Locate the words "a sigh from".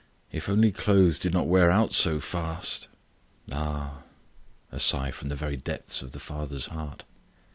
4.71-5.29